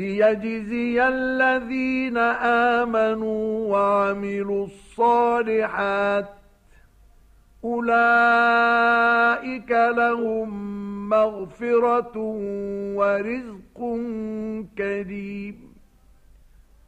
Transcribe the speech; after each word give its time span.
ليجزي 0.00 1.08
الذين 1.08 2.16
آمنوا 2.78 3.68
وعملوا 3.72 4.64
الصالحات 4.66 6.28
أولئك 7.64 8.90
لهم 9.70 10.48
مغفرة 11.08 12.16
ورزق 12.96 13.78
كريم 14.78 15.69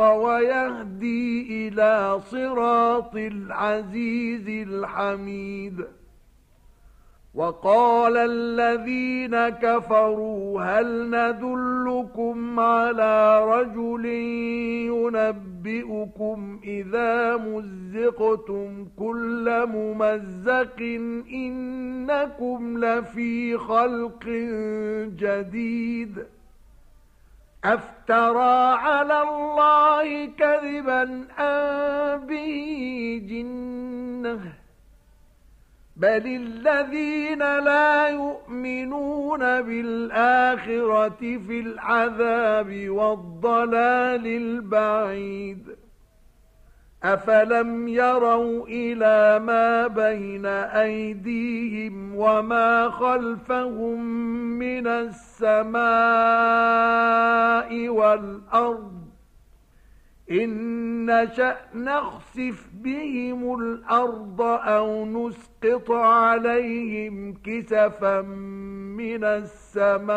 ويهدي 0.00 1.68
إلى 1.68 2.20
صراط 2.30 3.16
العزيز 3.16 4.68
الحميد. 4.68 5.84
وقال 7.34 8.16
الذين 8.16 9.48
كفروا 9.48 10.62
هل 10.62 11.10
ندلكم 11.10 12.60
على 12.60 13.44
رجل 13.44 14.04
ينبئكم 14.86 16.60
إذا 16.64 17.36
مزقتم 17.36 18.88
كل 18.98 19.66
ممزق 19.66 20.80
إنكم 21.32 22.84
لفي 22.84 23.58
خلق 23.58 24.24
جديد. 25.18 26.18
أفترى 27.64 28.76
على 28.78 29.22
الله 29.22 30.26
كذبا 30.26 31.02
أم 31.38 32.26
به 32.26 33.22
جنه 33.28 34.52
بل 35.96 36.26
الذين 36.26 37.38
لا 37.38 38.08
يؤمنون 38.08 39.38
بالآخرة 39.38 41.18
في 41.20 41.60
العذاب 41.60 42.90
والضلال 42.90 44.26
البعيد. 44.26 45.85
أفلم 47.04 47.88
يروا 47.88 48.66
إلى 48.66 49.44
ما 49.44 49.86
بين 49.86 50.46
أيديهم 50.46 52.16
وما 52.16 52.90
خلفهم 52.90 54.04
من 54.58 54.86
السماء 54.86 55.78
والأرض 57.88 59.06
إن 60.30 61.06
نشأ 61.06 61.56
نخسف 61.74 62.68
بهم 62.72 63.60
الأرض 63.60 64.40
أو 64.42 65.04
نسقط 65.04 65.90
عليهم 65.90 67.34
كسفا 67.44 68.20
من 68.96 69.24
السماء 69.24 70.16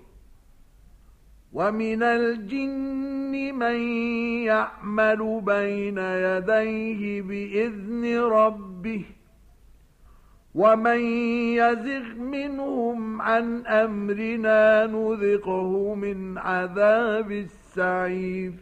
ومن 1.53 2.03
الجن 2.03 3.55
من 3.55 3.79
يعمل 4.43 5.41
بين 5.45 5.97
يديه 5.97 7.21
بإذن 7.21 8.19
ربه 8.19 9.05
ومن 10.55 10.99
يزغ 11.55 12.13
منهم 12.17 13.21
عن 13.21 13.65
أمرنا 13.65 14.85
نذقه 14.85 15.95
من 15.95 16.37
عذاب 16.37 17.31
السعير 17.31 18.53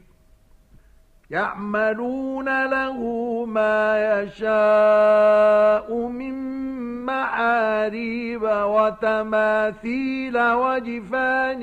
يعملون 1.29 2.65
له 2.65 2.99
ما 3.45 4.21
يشاء 4.21 6.07
من 6.07 6.58
معاريب 7.05 8.43
وتماثيل 8.43 10.37
وجفان 10.37 11.61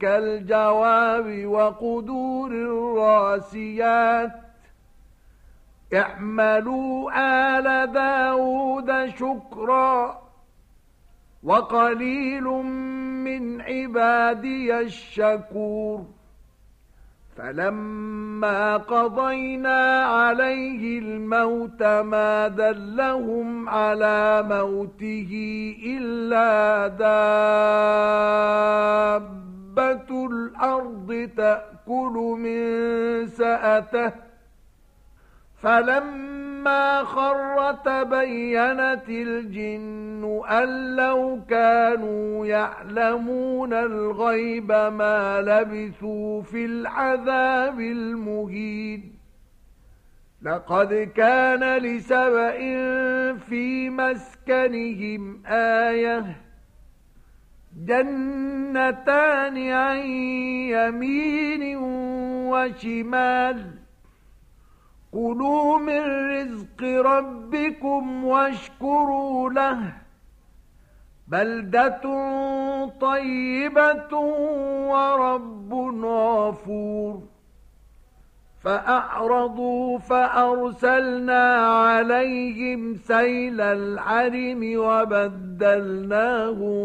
كالجواب 0.00 1.46
وقدور 1.46 2.50
الراسيات. 2.50 4.32
اعملوا 5.94 7.10
آل 7.58 7.92
داود 7.92 9.06
شكرا 9.06 10.22
وقليل 11.42 12.44
من 13.24 13.60
عبادي 13.60 14.80
الشكور. 14.80 16.19
فلما 17.42 18.76
قضينا 18.76 20.04
عليه 20.04 20.98
الموت 20.98 21.82
ما 21.82 22.48
دلهم 22.48 23.68
على 23.68 24.44
موته 24.48 25.30
إلا 25.86 26.86
دابة 26.88 27.06
الأرض 30.26 31.30
تأكل 31.36 32.36
من 32.38 32.66
سأته 33.26 34.12
فلما 35.62 37.04
خر 37.04 37.72
تبينت 37.72 39.08
الجن 39.08 40.42
أن 40.50 40.96
لو 40.96 41.40
كانوا 41.48 42.46
يعلمون 42.46 43.72
الغيب 43.72 44.72
ما 44.72 45.40
لبثوا 45.40 46.42
في 46.42 46.64
العذاب 46.64 47.80
المهين 47.80 49.12
لقد 50.42 51.10
كان 51.16 51.76
لسبأ 51.78 52.58
في 53.38 53.90
مسكنهم 53.90 55.42
آية 55.46 56.36
جنتان 57.86 59.70
عن 59.70 59.98
يمين 60.68 61.76
وشمال 62.50 63.79
كُلُوا 65.12 65.78
مِن 65.78 66.30
رِّزْقِ 66.30 66.84
رَبِّكُمْ 66.84 68.24
وَاشْكُرُوا 68.24 69.50
لَهُ. 69.50 69.92
بَلْدَةٌ 71.28 72.02
طَيِّبَةٌ 73.00 74.16
وَرَبٌّ 74.90 75.74
غَفُورٌ. 76.04 77.22
فَأَعْرَضُوا 78.62 79.98
فَأَرْسَلْنَا 79.98 81.66
عَلَيْهِمْ 81.66 82.96
سَيْلَ 82.96 83.60
الْعَرِمِ 83.60 84.72
وَبَدَّلْنَاهُمْ 84.76 86.84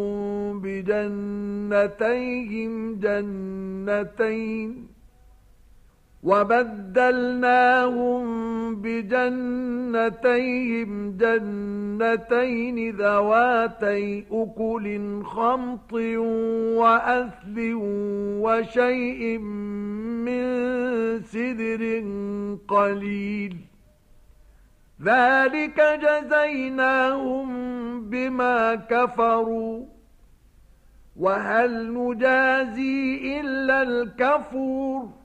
بِجَنَّتَيْهِمْ 0.60 3.00
جَنَّتَيْنِ. 3.00 4.94
وَبَدَّلْنَاهُمْ 6.25 8.25
بِجَنَّتَيْهِمْ 8.75 10.12
جَنَّتَيْنِ 11.18 12.95
ذَوَاتَيْ 12.95 14.25
أُكُلٍ 14.31 15.24
خَمْطٍ 15.24 15.94
وَأَثْلٍ 16.81 17.74
وَشَيْءٍ 18.42 19.38
مِّن 20.25 20.45
سِدْرٍ 21.22 22.04
قَلِيلٍ. 22.68 23.56
ذَلِكَ 25.01 25.81
جَزَيْنَاهُم 26.01 27.50
بِمَا 28.10 28.75
كَفَرُوا. 28.75 29.86
وَهَلْ 31.16 31.94
نُجَازِي 31.94 33.39
إِلَّا 33.39 33.81
الْكَفُورَ؟ 33.81 35.25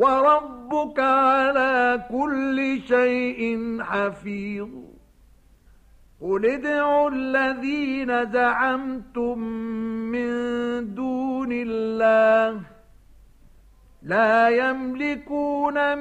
وربك 0.00 0.98
على 1.00 2.04
كل 2.10 2.58
شيء 2.88 3.40
حفيظ. 3.82 4.68
قل 6.20 6.46
ادعوا 6.46 7.10
الذين 7.10 8.32
زعمتم 8.32 9.38
من 10.14 10.30
دون 10.94 11.52
الله 11.52 12.60
لا 14.02 14.48
يملكون 14.48 15.98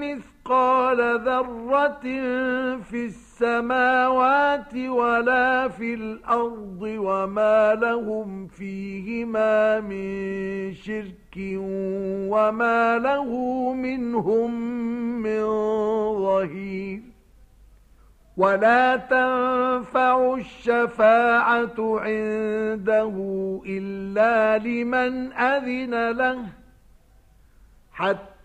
مثقال 0.50 1.20
ذرة 1.26 2.02
في 2.82 3.06
السماوات 3.06 4.76
ولا 4.76 5.68
في 5.68 5.94
الأرض 5.94 6.82
وما 6.82 7.76
لهم 7.76 8.48
فيهما 8.48 9.80
من 9.80 10.74
شرك 10.74 11.38
وما 12.34 12.98
له 12.98 13.30
منهم 13.74 14.62
من 15.22 15.46
ظهير 16.18 17.02
ولا 18.38 18.96
تنفع 18.96 20.34
الشفاعة 20.34 21.78
عنده 21.80 23.16
إلا 23.66 24.58
لمن 24.58 25.34
أذن 25.34 26.12
له 26.12 26.46
حتى 27.94 28.29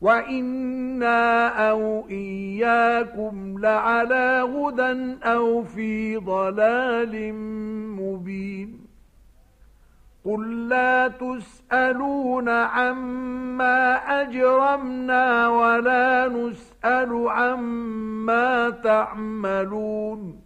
وَإِنَّا 0.00 1.48
أَوْ 1.70 2.08
إِيَّاكُمْ 2.10 3.58
لَعَلَى 3.58 4.48
هُدًى 4.54 5.18
أَوْ 5.24 5.62
فِي 5.62 6.16
ضَلَالٍ 6.16 7.32
مُبِينٍ 8.00 8.86
قُل 10.24 10.68
لَّا 10.68 11.08
تُسْأَلُونَ 11.08 12.48
عَمَّا 12.48 13.94
أَجْرَمْنَا 14.22 15.48
وَلَا 15.48 16.28
نُسْأَلُ 16.28 17.28
عَمَّا 17.28 18.70
تَعْمَلُونَ 18.70 20.40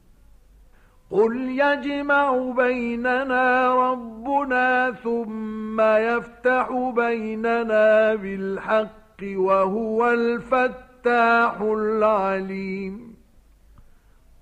قُلْ 1.11 1.37
يَجْمَعُ 1.37 2.52
بَيْنَنَا 2.57 3.75
رَبُّنَا 3.75 4.90
ثُمَّ 4.92 5.80
يَفْتَحُ 5.80 6.73
بَيْنَنَا 6.97 8.14
بِالْحَقِّ 8.14 9.00
وَهُوَ 9.25 10.11
الْفَتَّاحُ 10.11 11.61
الْعَلِيمُ. 11.61 13.11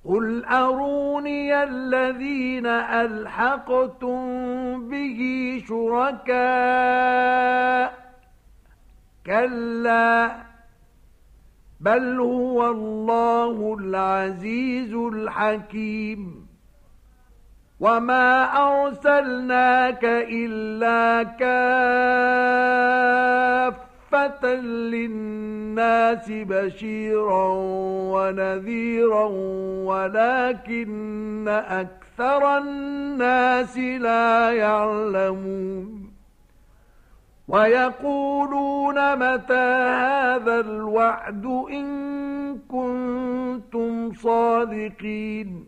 قل 0.05 0.45
أروني 0.45 1.63
الذين 1.63 2.67
ألحقتم 2.67 4.19
به 4.89 5.21
شركاء. 5.69 6.39
كلا 9.27 10.31
بل 11.81 12.21
هو 12.21 12.71
الله 12.71 13.77
العزيز 13.81 14.95
الحكيم. 14.95 16.49
وما 17.81 18.45
أرسلناك 18.45 20.05
إلا 20.05 21.23
كافة 24.11 24.55
للناس 24.61 26.27
بشيرا 26.31 27.49
ونذيرا 28.12 29.25
ولكن 29.85 31.49
أكثر 31.49 32.59
الناس 32.59 33.79
لا 33.79 34.53
يعلمون 34.53 36.12
ويقولون 37.49 39.17
متى 39.17 39.69
هذا 40.05 40.61
الوعد 40.61 41.47
إن 41.71 42.59
كنتم 42.69 44.12
صادقين 44.15 45.68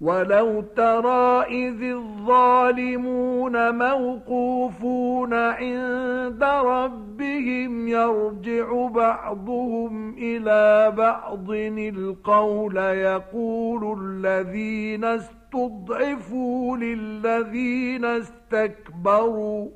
ولو 0.00 0.60
ترى 0.60 1.42
إذ 1.42 1.82
الظالمون 1.82 3.74
موقوفون 3.78 5.34
عند 5.34 6.44
ربهم 6.44 7.88
يرجع 7.88 8.86
بعضهم 8.86 10.14
إلى 10.18 10.90
بعض 10.96 11.50
القول 11.50 12.76
يقول 12.76 13.98
الذين 14.00 15.04
استضعفوا 15.04 16.76
للذين 16.76 18.04
استكبروا 18.04 19.68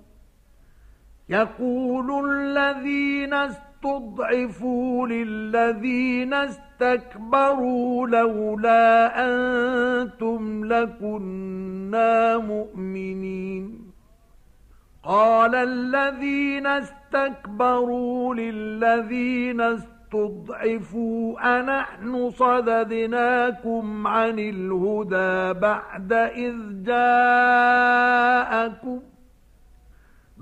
يقول 1.29 2.31
الذين 2.31 3.35
استضعفوا 3.85 5.07
للذين 5.07 6.35
استكبروا 6.35 8.07
لَوْلَا 8.09 9.13
أَنْتُمْ 9.27 10.65
لَكُنَّا 10.65 12.39
مُؤْمِنِينَ. 12.39 13.93
قَالَ 15.05 15.55
الَّذِينَ 15.55 16.67
اسْتَكْبَرُوا 16.67 18.35
لِلَّذِينَ 18.35 19.61
اسْتُضْعِفُوا 19.61 21.59
أَنَحْنُ 21.61 22.31
صَدَدْنَاكُمْ 22.31 24.07
عَنِ 24.07 24.39
الْهُدَى 24.39 25.61
بَعْدَ 25.61 26.13
إِذْ 26.13 26.83
جَاءَكُمْ 26.85 27.95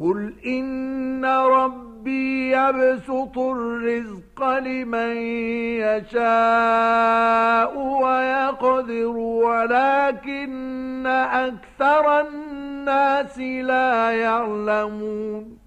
قل 0.00 0.34
إن 0.46 1.24
ربي 1.24 2.50
يبسط 2.50 3.38
الرزق 3.38 4.58
لمن 4.58 5.16
يشاء 5.86 7.78
ويقدر 7.78 9.16
ولكن 9.16 11.06
أكثر 11.06 12.20
الناس 12.20 13.38
لا 13.38 14.10
يعلمون 14.10 15.63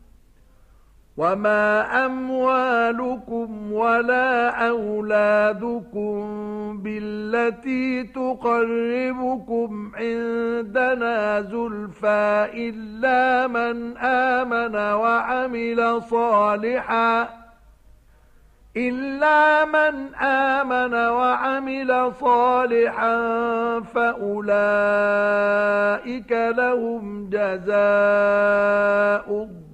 وما 1.18 2.06
أموالكم 2.06 3.72
ولا 3.74 4.50
أولادكم 4.68 6.18
بالتي 6.84 8.04
تقربكم 8.04 9.92
عندنا 9.96 11.42
زلفى 11.42 12.50
إلا 12.54 13.48
من 13.48 13.98
آمن 13.98 14.76
وعمل 14.76 16.02
صالحا 16.02 17.30
إلا 18.78 19.66
من 19.66 20.16
آمن 20.16 20.94
وعمل 20.94 22.14
صالحا 22.14 23.18
فأولئك 23.80 24.32
لهم 26.32 27.30
جزاء 27.30 28.68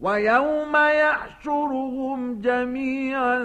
ويوم 0.00 0.76
يحشرهم 0.76 2.40
جميعا 2.40 3.38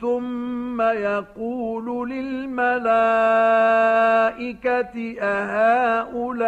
ثم 0.00 0.80
يقول 0.80 2.10
للملائكة 2.10 2.80
أهؤلاء 5.20 6.40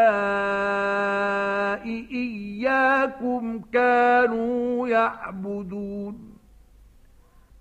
إياكم 2.13 3.61
كانوا 3.73 4.89
يعبدون؟ 4.89 6.33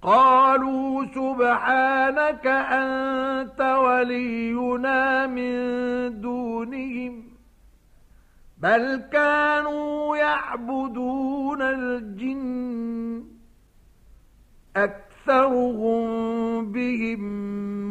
قالوا 0.01 1.05
سبحانك 1.05 2.47
أنت 2.47 3.61
ولينا 3.61 5.27
من 5.27 6.21
دونهم. 6.21 7.20
بل 8.61 8.95
كانوا 9.11 10.17
يعبدون 10.17 11.61
الجن 11.61 13.23
أكثرهم 14.75 16.71
بهم 16.71 17.21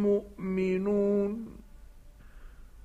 مؤمنون. 0.03 1.50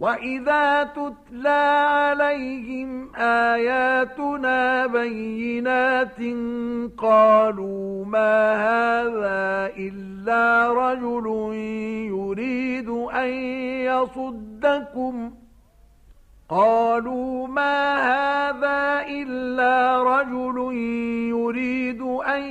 وَإِذَا 0.00 0.84
تُتْلَى 0.84 1.86
عَلَيْهِمْ 1.88 3.16
آيَاتُنَا 3.16 4.86
بَيِّنَاتٍ 4.86 6.20
قَالُوا 6.98 8.04
مَا 8.04 8.36
هَذَا 8.56 9.72
إِلَّا 9.76 10.72
رَجُلٌ 10.72 11.26
يُرِيدُ 12.16 12.88
أَن 13.14 13.28
يَصُدَّكُمْ 13.92 15.32
قالوا 16.48 17.46
ما 17.46 17.96
هذا 17.96 18.59
إلا 19.10 20.02
رجل 20.02 20.72
يريد 21.28 22.00
أن 22.02 22.42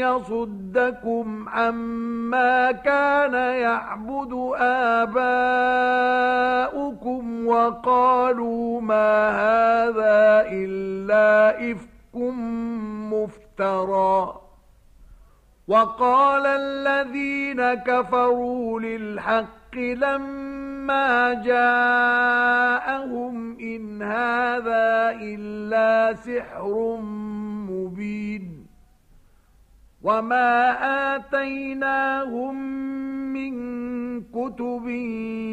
يصدكم 0.00 1.48
عما 1.48 2.72
كان 2.72 3.34
يعبد 3.34 4.32
آباؤكم 5.00 5.86
وقالوا 7.46 8.80
ما 8.80 9.30
هذا 9.30 10.46
إلا 10.50 11.60
إفك 11.72 12.14
مفترى. 13.12 14.48
وقال 15.68 16.46
الذين 16.46 17.74
كفروا 17.74 18.80
للحق 18.80 19.76
لما 19.76 21.34
جاءهم 21.44 22.68
إن 23.78 24.02
هذا 24.02 25.18
إلا 25.22 26.14
سحر 26.14 26.98
مبين 27.70 28.66
وما 30.02 30.52
آتيناهم 31.14 32.56
من 33.32 33.54
كتب 34.20 34.88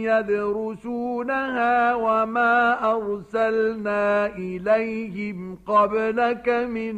يدرسونها 0.09 1.95
وما 1.95 2.91
أرسلنا 2.95 4.25
إليهم 4.25 5.57
قبلك 5.65 6.49
من 6.49 6.95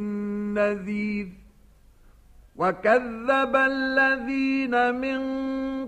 نذير 0.53 1.27
وكذب 2.57 3.55
الذين 3.55 4.95
من 4.95 5.19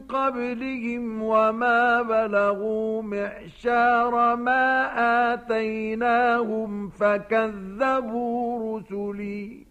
قبلهم 0.01 1.23
وما 1.23 2.01
بلغوا 2.01 3.01
معشار 3.01 4.35
ما 4.35 4.91
آتيناهم 5.33 6.89
فكذبوا 6.89 8.79
رسلي 8.79 9.65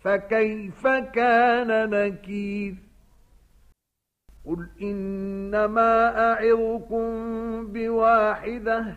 فكيف 0.00 0.86
كان 0.86 1.90
نكير 1.90 2.74
قل 4.46 4.68
إنما 4.82 6.18
أعظكم 6.32 7.06
بواحدة 7.66 8.96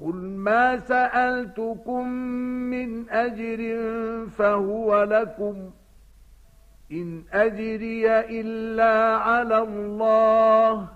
قل 0.00 0.14
ما 0.14 0.78
سألتكم 0.78 2.08
من 2.70 3.10
أجر 3.10 3.60
فهو 4.26 5.02
لكم 5.02 5.70
إن 6.92 7.22
أجري 7.32 8.18
إلا 8.20 9.16
على 9.16 9.58
الله 9.58 10.88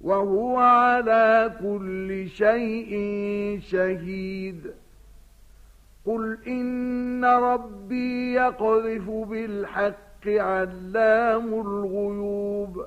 وهو 0.00 0.56
على 0.58 1.52
كل 1.62 2.28
شيء 2.28 2.92
شهيد. 3.62 4.74
قل 6.06 6.38
إن 6.46 7.24
ربي 7.24 8.32
يقذف 8.32 9.10
بالحق 9.10 10.28
علام 10.28 11.54
الغيوب 11.54 12.86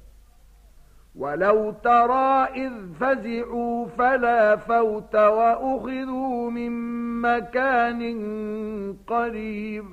وَلَوْ 1.15 1.71
تَرَى 1.71 2.47
إِذْ 2.55 2.73
فَزِعُوا 2.99 3.87
فَلَا 3.87 4.55
فَوْتَ 4.55 5.15
وَأُخِذُوا 5.15 6.49
مِنْ 6.51 6.71
مَكَانٍ 7.21 8.01
قَرِيبٍ 9.07 9.85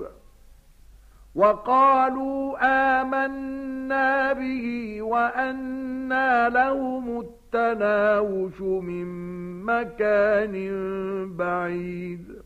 وَقَالُوا 1.35 2.57
آمَنَّا 3.01 4.33
بِهِ 4.33 4.99
وَأَنَّى 5.03 6.49
لَهُمُ 6.53 7.21
التناوش 7.55 8.61
من 8.61 9.07
مكان 9.65 10.57
بعيد 11.37 12.43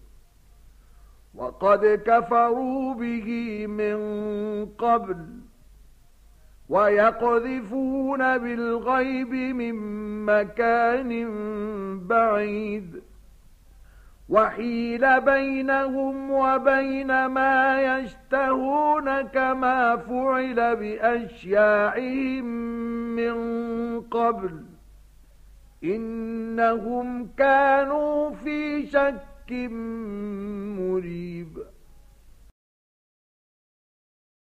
وقد 1.34 2.02
كفروا 2.06 2.94
به 2.94 3.66
من 3.66 3.96
قبل 4.66 5.41
ويقذفون 6.68 8.38
بالغيب 8.38 9.32
من 9.34 9.74
مكان 10.24 11.28
بعيد. 11.98 13.02
وحيل 14.28 15.20
بينهم 15.20 16.30
وبين 16.30 17.26
ما 17.26 17.82
يشتهون 17.82 19.22
كما 19.22 19.96
فعل 19.96 20.76
بأشياعهم 20.76 22.44
من 23.16 23.34
قبل. 24.00 24.64
إنهم 25.84 27.28
كانوا 27.36 28.30
في 28.30 28.86
شك 28.86 29.52
مريب. 30.78 31.71